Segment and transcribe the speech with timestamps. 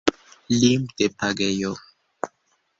[0.59, 1.71] Limdepagejo!